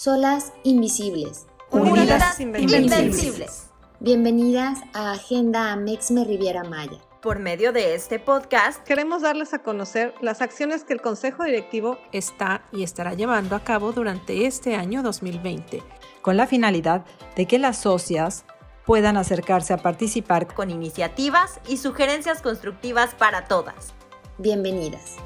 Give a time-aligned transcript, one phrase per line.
[0.00, 1.46] Solas invisibles.
[1.70, 3.66] Unidas invencibles.
[3.98, 6.96] Bienvenidas a Agenda Amexme Riviera Maya.
[7.20, 11.98] Por medio de este podcast queremos darles a conocer las acciones que el Consejo Directivo
[12.12, 15.82] está y estará llevando a cabo durante este año 2020,
[16.22, 17.04] con la finalidad
[17.36, 18.46] de que las socias
[18.86, 23.92] puedan acercarse a participar con iniciativas y sugerencias constructivas para todas.
[24.38, 25.16] Bienvenidas.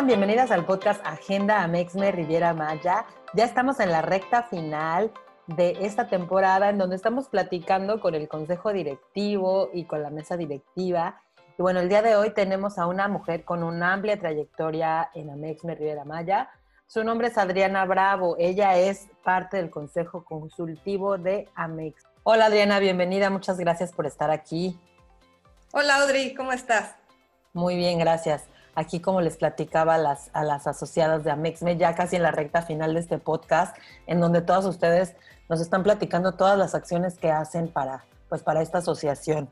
[0.00, 0.06] Están?
[0.06, 3.04] Bienvenidas al podcast Agenda Amexme Riviera Maya.
[3.34, 5.12] Ya estamos en la recta final
[5.46, 10.38] de esta temporada en donde estamos platicando con el consejo directivo y con la mesa
[10.38, 11.20] directiva.
[11.58, 15.28] Y bueno, el día de hoy tenemos a una mujer con una amplia trayectoria en
[15.28, 16.48] Amexme Riviera Maya.
[16.86, 18.36] Su nombre es Adriana Bravo.
[18.38, 22.04] Ella es parte del consejo consultivo de Amex.
[22.22, 23.28] Hola Adriana, bienvenida.
[23.28, 24.78] Muchas gracias por estar aquí.
[25.72, 26.94] Hola Audrey, ¿cómo estás?
[27.52, 28.48] Muy bien, gracias
[28.80, 29.98] aquí como les platicaba a
[30.44, 34.42] las, asociadas de Amexme, ya casi en la recta final de este podcast, en donde
[34.42, 35.14] todas ustedes
[35.48, 39.48] nos están platicando todas las acciones que hacen para, pues, para esta asociación.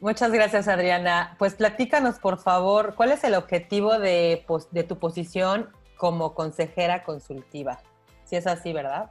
[0.00, 1.34] Muchas gracias, Adriana.
[1.38, 7.80] Pues platícanos, por favor, ¿cuál es el objetivo de, de tu posición como consejera consultiva?
[8.24, 9.10] Si es así, ¿verdad?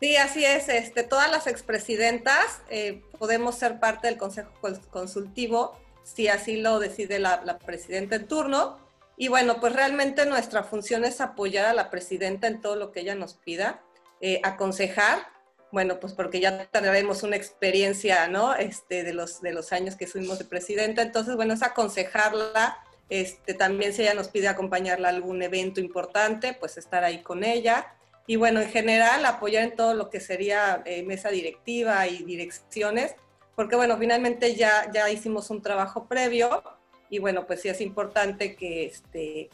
[0.00, 0.68] Sí, así es.
[0.68, 4.50] Este, todas las expresidentas eh, podemos ser parte del Consejo
[4.90, 5.76] Consultivo
[6.14, 8.78] si así lo decide la, presidenta en turno.
[9.16, 13.00] Y bueno, pues realmente nuestra función es apoyar a la presidenta en todo lo que
[13.00, 13.82] ella nos pida,
[14.20, 15.26] eh, aconsejar,
[15.70, 18.54] bueno, pues porque ya tendremos una experiencia, ¿no?
[18.54, 22.78] Este, de, los, de los años que fuimos de presidenta, entonces, bueno, es aconsejarla,
[23.10, 27.44] este, también si ella nos pide acompañarla a algún evento importante, pues estar ahí con
[27.44, 27.94] ella.
[28.26, 33.14] Y bueno, en general, apoyar en todo lo que sería eh, mesa directiva y direcciones,
[33.58, 36.62] porque bueno, finalmente ya, ya hicimos un trabajo previo
[37.10, 39.50] y bueno, pues sí es importante que este,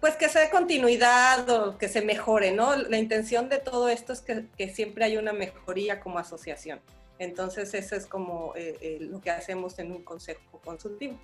[0.00, 2.74] pues que se dé continuidad o que se mejore, ¿no?
[2.74, 6.80] La intención de todo esto es que, que siempre hay una mejoría como asociación.
[7.18, 11.18] Entonces eso es como eh, eh, lo que hacemos en un consejo consultivo.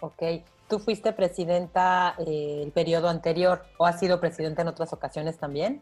[0.00, 0.22] Ok,
[0.68, 5.80] ¿tú fuiste presidenta eh, el periodo anterior o has sido presidenta en otras ocasiones también?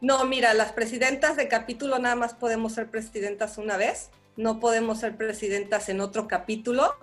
[0.00, 5.00] No, mira, las presidentas de capítulo nada más podemos ser presidentas una vez no podemos
[5.00, 6.94] ser presidentas en otro capítulo.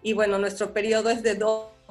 [0.00, 1.34] Y bueno, nuestro periodo es de,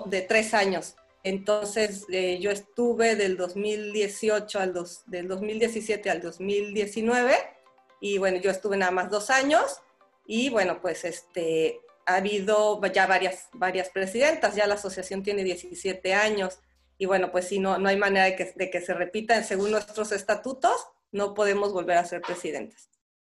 [0.05, 0.95] de tres años.
[1.23, 7.33] Entonces eh, yo estuve del 2018 al dos, del 2017 al 2019
[8.01, 9.81] y bueno, yo estuve nada más dos años.
[10.25, 16.13] Y bueno, pues este, ha habido ya varias, varias presidentas, ya la asociación tiene 17
[16.13, 16.59] años.
[16.97, 19.71] Y bueno, pues sí, no, no hay manera de que, de que se repita según
[19.71, 22.92] nuestros estatutos, no podemos volver a ser presidentes.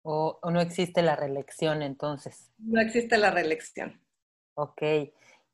[0.09, 2.53] O, no existe la reelección entonces?
[2.59, 4.01] No existe la reelección.
[4.55, 4.81] Ok.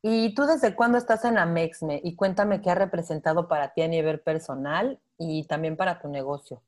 [0.02, 2.02] ¿Y tú desde cuándo estás en Amexme?
[2.04, 6.62] Y cuéntame qué ha representado para ti a nivel personal y también para tu negocio.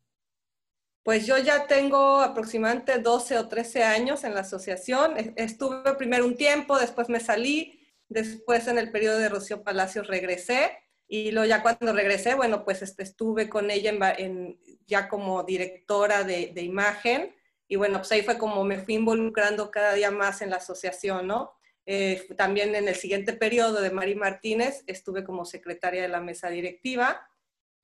[1.03, 5.35] Pues yo ya tengo aproximadamente 12 o 13 años en la asociación.
[5.37, 10.79] Estuve primero un tiempo, después me salí, después en el periodo de Rocío Palacios regresé
[11.07, 16.25] y luego ya cuando regresé, bueno, pues este, estuve con ella en, ya como directora
[16.25, 17.35] de, de imagen
[17.69, 21.27] y bueno, pues ahí fue como me fui involucrando cada día más en la asociación,
[21.27, 21.53] ¿no?
[21.87, 26.49] Eh, también en el siguiente periodo de Mari Martínez estuve como secretaria de la mesa
[26.49, 27.29] directiva.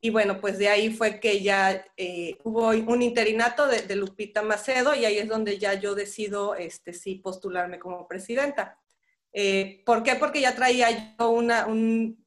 [0.03, 4.95] Y bueno, pues de ahí fue que ya eh, hubo un interinato de, Lupita Macedo
[4.95, 8.79] y ahí es donde ya yo decido, este, sí, postularme como presidenta.
[9.33, 10.15] Eh, ¿Por qué?
[10.15, 12.25] Porque ya traía yo una, un,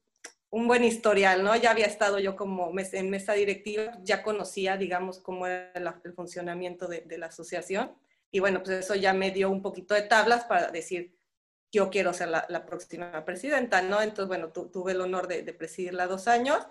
[0.54, 1.56] un buen historial, ¿no?
[1.56, 6.86] Ya había estado yo como en mesa directiva, ya conocía, digamos, cómo era el funcionamiento
[6.86, 7.92] de, la asociación.
[8.30, 11.18] Y bueno, pues eso ya me dio un poquito de tablas para decir,
[11.72, 14.00] yo quiero ser la, próxima presidenta, ¿no?
[14.00, 16.64] Entonces, bueno, tuve el honor de, presidirla dos años.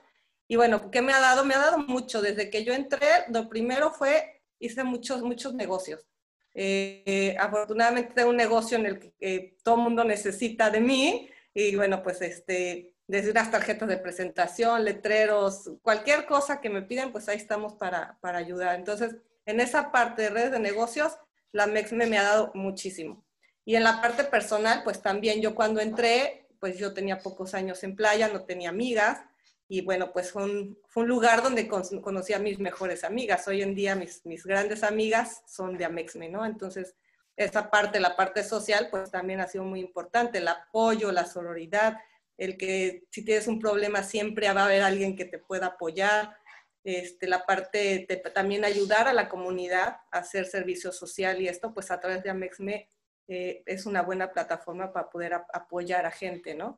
[0.47, 1.43] Y bueno, ¿qué me ha dado?
[1.43, 2.21] Me ha dado mucho.
[2.21, 6.07] Desde que yo entré, lo primero fue, hice muchos, muchos negocios.
[6.53, 11.29] Eh, afortunadamente tengo un negocio en el que todo el mundo necesita de mí.
[11.53, 17.11] Y bueno, pues este, desde unas tarjetas de presentación, letreros, cualquier cosa que me piden,
[17.11, 18.73] pues ahí estamos para, para ayudar.
[18.73, 21.13] Entonces, en esa parte de redes de negocios,
[21.51, 23.23] la MEXME me ha dado muchísimo.
[23.65, 27.83] Y en la parte personal, pues también yo cuando entré, pues yo tenía pocos años
[27.83, 29.21] en playa, no tenía amigas,
[29.67, 33.47] y bueno, pues fue un, lugar donde conocí a mis mejores amigas.
[33.47, 36.47] Hoy en día mis, mis grandes amigas son de Amexme, ¿no?
[36.47, 36.95] Entonces,
[37.35, 41.97] esa parte, la parte social, pues también ha sido muy importante, el apoyo, la sororidad,
[42.37, 46.35] el que si tienes un problema siempre va a haber alguien que te pueda apoyar,
[46.83, 51.73] este, la parte de también ayudar a la comunidad a hacer servicio social y esto
[51.73, 52.89] pues a través de Amexme
[53.27, 56.77] eh, es una buena plataforma para poder apoyar a gente, ¿no?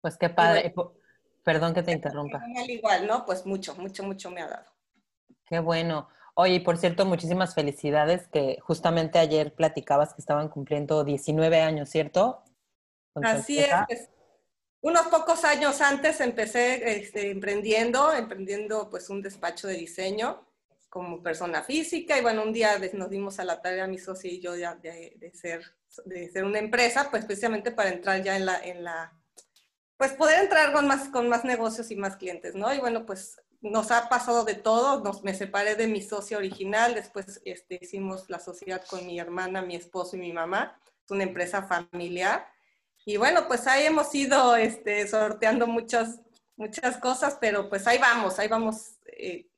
[0.00, 0.72] Pues qué padre.
[1.42, 2.40] Perdón que te interrumpa.
[2.68, 3.26] Igual, ¿no?
[3.26, 4.72] Pues mucho, mucho, mucho me ha dado.
[5.46, 6.08] Qué bueno.
[6.34, 11.90] Oye, y por cierto, muchísimas felicidades que justamente ayer platicabas que estaban cumpliendo 19 años,
[11.90, 12.42] ¿cierto?
[13.22, 13.70] Así es.
[13.86, 14.08] Pues,
[14.80, 20.46] unos pocos años antes empecé este, emprendiendo, emprendiendo pues un despacho de diseño
[20.90, 24.40] como persona física y bueno, un día nos dimos a la tarea mi socio y
[24.40, 25.62] yo de, de, ser,
[26.04, 29.18] de ser una empresa, pues precisamente para entrar ya en la, en la
[29.96, 32.72] pues poder entrar con más, con más negocios y más clientes, ¿no?
[32.74, 36.94] Y bueno, pues nos ha pasado de todo, nos, me separé de mi socio original,
[36.94, 41.24] después este, hicimos la sociedad con mi hermana, mi esposo y mi mamá, es una
[41.24, 42.46] empresa familiar.
[43.04, 46.20] Y bueno, pues ahí hemos ido este, sorteando muchas,
[46.56, 48.96] muchas cosas, pero pues ahí vamos, ahí vamos.
[49.06, 49.48] Eh,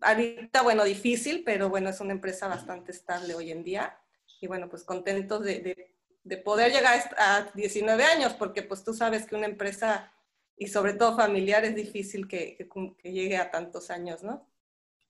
[0.00, 3.98] ahorita, bueno, difícil, pero bueno, es una empresa bastante estable hoy en día.
[4.40, 5.96] Y bueno, pues contentos de
[6.26, 10.12] de poder llegar a 19 años, porque pues tú sabes que una empresa
[10.56, 14.44] y sobre todo familiar es difícil que, que, llegue a tantos años, ¿no?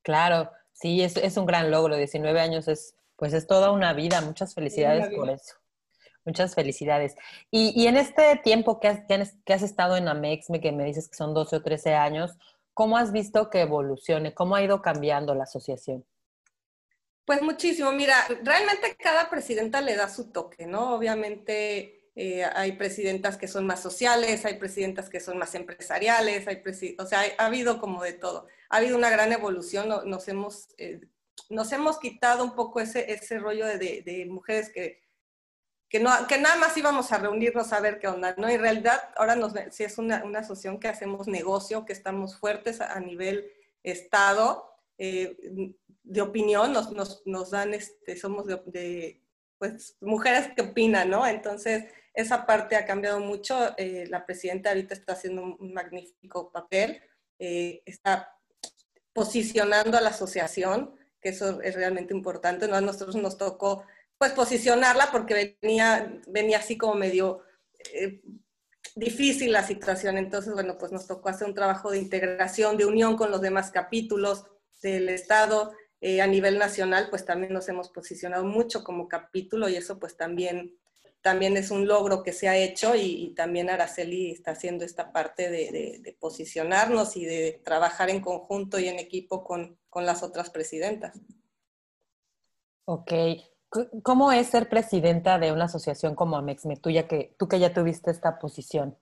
[0.02, 4.20] Claro, sí, es, es, un gran logro, 19 años es, pues es toda una vida,
[4.20, 5.54] muchas felicidades por eso.
[6.26, 7.14] Muchas felicidades.
[7.50, 9.00] Y, y en este tiempo que has,
[9.44, 12.36] que has, estado en Amex, que me dices que son 12 o 13 años,
[12.74, 14.34] ¿cómo has visto que evolucione?
[14.34, 16.04] ¿Cómo ha ido cambiando la asociación?
[17.24, 17.90] Pues muchísimo.
[17.92, 20.94] Mira, realmente cada presidenta le da su toque, ¿no?
[20.94, 26.62] Obviamente eh, hay presidentas que son más sociales, hay presidentas que son más empresariales, hay
[26.98, 28.46] o sea, ha habido como de todo.
[28.70, 31.00] Ha habido una gran evolución, nos hemos, eh,
[31.50, 35.02] nos hemos quitado un poco ese, ese rollo de, mujeres que,
[35.88, 38.48] que, no, que nada más íbamos a reunirnos a ver qué onda, ¿no?
[38.48, 42.80] En realidad ahora nos, si es una, una asociación que hacemos negocio, que estamos fuertes
[42.80, 43.50] a, nivel
[43.82, 44.72] Estado.
[44.98, 45.36] Eh,
[46.06, 49.20] de opinión, nos, nos, nos dan, este, somos de,
[49.58, 51.26] pues, mujeres que opinan, ¿no?
[51.26, 51.84] Entonces,
[52.14, 53.74] esa parte ha cambiado mucho.
[53.76, 57.02] Eh, la presidenta ahorita está haciendo un magnífico papel,
[57.38, 58.38] eh, está
[59.12, 62.76] posicionando a la asociación, que eso es realmente importante, ¿no?
[62.76, 63.84] A nosotros nos tocó,
[64.18, 67.42] pues, posicionarla porque venía, venía así como medio...
[67.92, 68.20] Eh,
[68.96, 73.16] difícil la situación, entonces, bueno, pues nos tocó hacer un trabajo de integración, de unión
[73.16, 74.46] con los demás capítulos
[74.80, 79.76] del Estado, eh, a nivel nacional, pues también nos hemos posicionado mucho como capítulo y
[79.76, 80.78] eso pues también,
[81.20, 85.50] también es un logro que se ha hecho y, también Araceli está haciendo esta parte
[85.50, 91.18] de, posicionarnos y de trabajar en conjunto y en equipo con, con las otras presidentas.
[92.86, 93.12] Ok.
[94.02, 98.10] ¿Cómo es ser presidenta de una asociación como Amexme, tú, que, tú que ya tuviste
[98.10, 98.96] esta posición?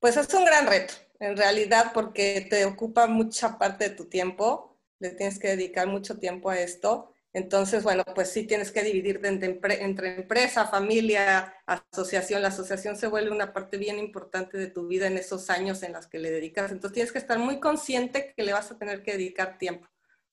[0.00, 4.68] Pues es un gran reto, en realidad, porque te ocupa mucha parte de tu tiempo
[4.98, 7.12] le tienes que dedicar mucho tiempo a esto.
[7.32, 12.42] Entonces, bueno, pues sí tienes que dividirte entre, entre, empresa, familia, asociación.
[12.42, 15.92] La asociación se vuelve una parte bien importante de tu vida en esos años en
[15.92, 16.72] los que le dedicas.
[16.72, 19.86] Entonces tienes que estar muy consciente que le vas a tener que dedicar tiempo,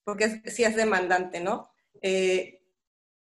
[0.03, 1.69] porque sí es demandante, ¿no?
[2.01, 2.54] Eh,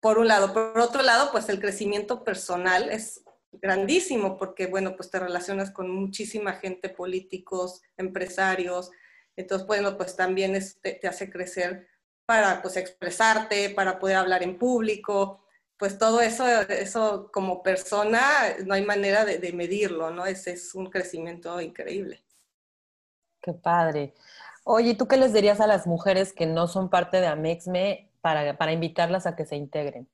[0.05, 0.53] por un lado.
[0.53, 5.89] Por otro lado, pues el crecimiento personal es grandísimo, porque, bueno, pues te relacionas con
[5.89, 8.91] muchísima gente, políticos, empresarios,
[9.35, 11.89] entonces, bueno, pues también te, hace crecer
[12.27, 15.43] para pues expresarte, para poder hablar en público,
[15.79, 18.21] pues todo eso, eso como persona
[18.67, 20.27] no hay manera de, medirlo, ¿no?
[20.27, 22.23] Ese es un crecimiento increíble.
[23.41, 24.13] Qué padre.
[24.65, 28.57] Oye, ¿tú qué les dirías a las mujeres que no son parte de Amexme para,
[28.57, 30.09] para invitarlas a que se integren?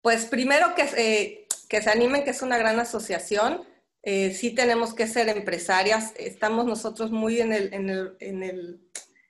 [0.00, 3.62] Pues primero que, eh, que se animen, que es una gran asociación,
[4.02, 8.80] eh, sí tenemos que ser empresarias, estamos nosotros muy en el, en el,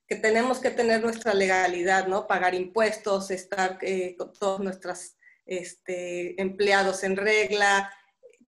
[0.06, 2.28] que tenemos que tener nuestra legalidad, ¿no?
[2.28, 7.92] Pagar impuestos, estar eh, con todos nuestros este, empleados en regla.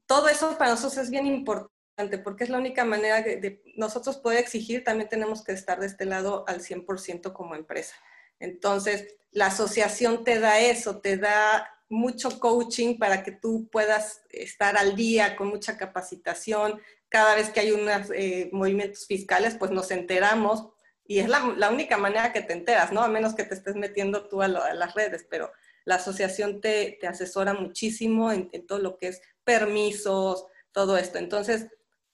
[0.06, 4.18] Todo eso para nosotros es bien importante porque es la única manera de, de nosotros
[4.18, 7.96] poder exigir, también tenemos que estar de este lado al 100% como empresa.
[8.44, 14.78] Entonces, la asociación te da eso, te da mucho coaching para que tú puedas estar
[14.78, 16.82] al día con mucha capacitación.
[17.08, 20.68] Cada vez que hay unos eh, movimientos fiscales, pues nos enteramos
[21.06, 23.02] y es la, única manera que te enteras, ¿no?
[23.02, 25.52] A menos que te estés metiendo tú a, las redes, pero
[25.86, 31.18] la asociación te, asesora muchísimo en, todo lo que es permisos, todo esto.
[31.18, 31.68] Entonces,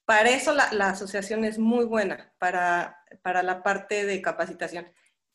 [0.06, 4.88] para eso la, la asociación es muy buena, para, para la parte de capacitación.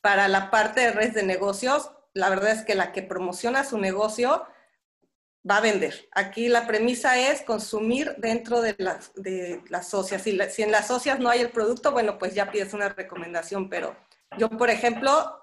[0.05, 3.79] Para la parte de redes de negocios, la verdad es que la que promociona su
[3.79, 4.45] negocio
[5.51, 6.11] va a vender.
[6.13, 10.21] Aquí la premisa es consumir dentro de las, de las socias.
[10.21, 13.97] Si, en las socias no hay el producto, bueno, pues ya pides una recomendación, pero
[14.37, 15.41] yo, por ejemplo,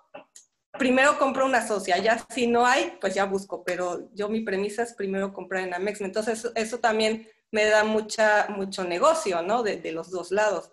[0.78, 4.84] primero compro una socia, ya si no hay, pues ya busco, pero yo mi premisa
[4.84, 6.02] es primero comprar en Amex.
[6.02, 9.64] Entonces, eso, también me da mucha, mucho negocio, ¿no?
[9.64, 10.72] De los dos lados.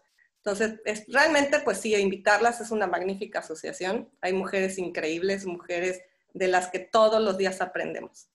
[0.49, 4.09] Entonces, es, realmente, pues sí, invitarlas es una magnífica asociación.
[4.23, 6.01] Hay mujeres increíbles, mujeres
[6.33, 8.31] de las que todos los días aprendemos.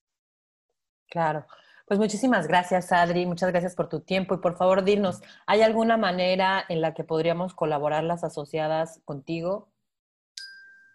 [1.10, 1.48] Claro.
[1.88, 3.26] Pues muchísimas gracias, Adri.
[3.26, 4.36] Muchas gracias por tu tiempo.
[4.36, 9.72] Y por favor, dinos, ¿hay alguna manera en la que podríamos colaborar las asociadas contigo?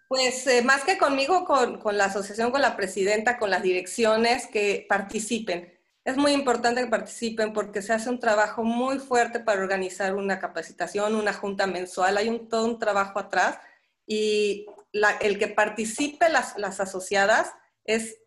[0.07, 4.47] Pues eh, más que conmigo, con, con, la asociación, con la presidenta, con las direcciones,
[4.47, 5.78] que participen.
[6.05, 10.39] Es muy importante que participen porque se hace un trabajo muy fuerte para organizar una
[10.39, 12.17] capacitación, una junta mensual.
[12.17, 13.59] Hay un, todo un trabajo atrás
[14.07, 17.53] y la, el que participe las, las asociadas
[17.83, 18.17] es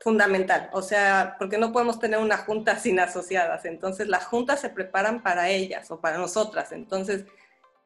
[0.00, 4.68] fundamental, o sea, porque no podemos tener una junta sin asociadas, entonces las juntas se
[4.68, 7.24] preparan para ellas o para nosotras, entonces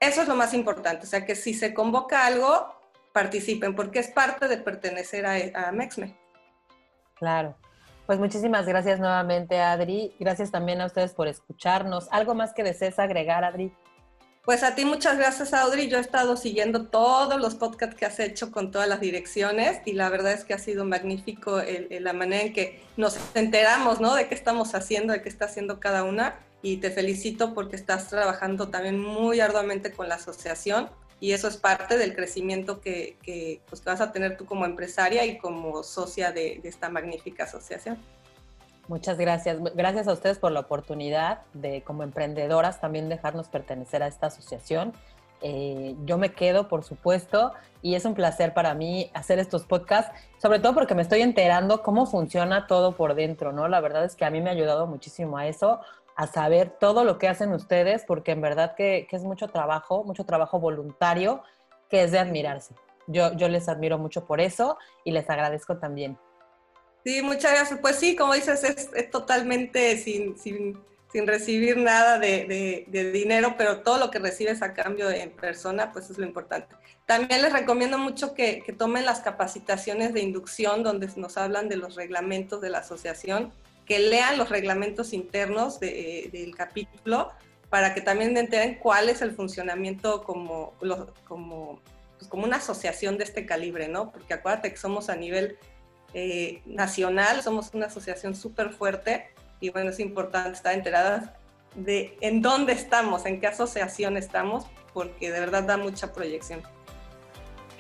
[0.01, 2.75] eso es lo más importante, o sea, que si se convoca algo,
[3.13, 6.19] participen, porque es parte de pertenecer a, a Mexme.
[7.15, 7.57] Claro.
[8.07, 10.15] Pues muchísimas gracias nuevamente, Adri.
[10.21, 12.07] Gracias también a ustedes por escucharnos.
[12.13, 13.73] ¿Algo más que desees agregar, Adri?
[14.45, 15.89] Pues a ti muchas gracias, Audrey.
[15.89, 19.95] Yo he estado siguiendo todos los podcasts que has hecho con todas las direcciones y
[19.95, 21.61] la verdad es que ha sido magnífico
[21.91, 24.15] la manera en que nos enteramos, ¿no?
[24.15, 28.07] De qué estamos haciendo, de qué está haciendo cada una y te felicito porque estás
[28.09, 33.61] trabajando también muy arduamente con la asociación y eso es parte del crecimiento que, que,
[33.69, 37.99] pues, vas a tener tú como empresaria y como socia de, de esta magnífica asociación.
[38.89, 39.59] Muchas gracias.
[39.75, 44.93] Gracias a ustedes por la oportunidad de, como emprendedoras, también dejarnos pertenecer a esta asociación.
[45.43, 50.13] Eh, yo me quedo, por supuesto, y es un placer para mí hacer estos podcasts,
[50.41, 53.69] sobre todo porque me estoy enterando cómo funciona todo por dentro, ¿no?
[53.69, 55.81] La verdad es que a mí me ha ayudado muchísimo a eso,
[56.17, 60.03] a saber todo lo que hacen ustedes, porque en verdad que, que es mucho trabajo,
[60.03, 61.43] mucho trabajo voluntario,
[61.91, 62.75] que es de admirarse.
[63.07, 66.19] Yo, yo les admiro mucho por eso y les agradezco también.
[67.05, 67.79] Sí, muchas gracias.
[67.81, 70.77] Pues sí, como dices, es, es totalmente sin, sin,
[71.13, 75.31] sin, recibir nada de, de, de, dinero, pero todo lo que recibes a cambio en
[75.31, 76.75] persona, pues es lo importante.
[77.05, 81.77] También les recomiendo mucho que, que tomen las capacitaciones de inducción donde nos hablan de
[81.77, 83.53] los reglamentos de la asociación,
[83.87, 87.31] que lean los reglamentos internos de, del capítulo
[87.71, 90.75] para que también enteren cuál es el funcionamiento como,
[91.27, 91.81] como,
[92.19, 94.13] pues como una asociación de este calibre, ¿no?
[94.13, 95.59] Porque acuérdate que somos a nivel
[96.15, 99.29] eh, nacional, somos una asociación súper fuerte
[99.61, 101.31] y bueno, es importante estar enteradas
[101.75, 106.63] de en dónde estamos, en qué asociación estamos, porque de verdad da mucha proyección.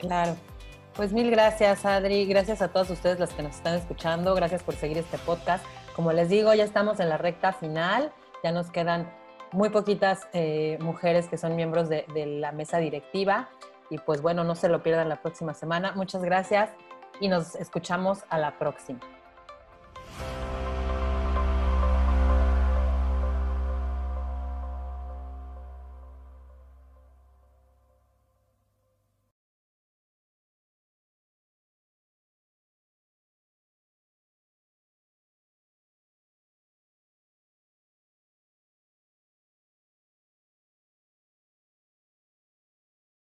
[0.00, 0.36] Claro.
[0.94, 2.26] Pues mil gracias, Adri.
[2.26, 4.34] Gracias a todos ustedes los que nos están escuchando.
[4.34, 5.64] Gracias por seguir este podcast.
[5.96, 8.12] Como les digo, ya estamos en la recta final.
[8.44, 9.10] Ya nos quedan
[9.50, 13.48] muy poquitas eh, mujeres que son miembros de, de la mesa directiva.
[13.88, 15.92] Y pues bueno, no se lo pierdan la próxima semana.
[15.92, 16.68] Muchas gracias
[17.18, 19.00] y nos escuchamos a la próxima.